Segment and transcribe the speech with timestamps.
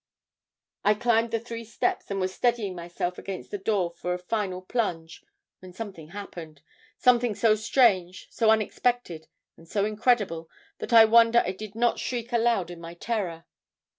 [0.83, 4.63] I climbed the three steps and was steadying myself against the door for a final
[4.63, 5.23] plunge,
[5.59, 6.63] when something happened
[6.97, 9.27] something so strange, so unexpected,
[9.57, 13.45] and so incredible that I wonder I did not shriek aloud in my terror.